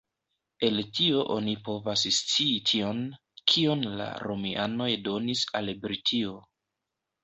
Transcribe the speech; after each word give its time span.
El 0.67 0.79
tio 0.99 1.19
oni 1.33 1.53
povas 1.67 2.07
scii 2.21 2.57
tion, 2.71 3.05
kion 3.55 3.89
la 4.03 4.11
Romianoj 4.27 4.93
donis 5.09 5.49
al 5.63 5.75
Britio. 5.89 6.39